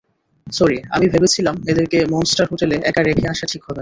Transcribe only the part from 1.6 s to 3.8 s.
ওদেরকে মনস্টার হোটেলে একা রেখে আসা ঠিক হবে না।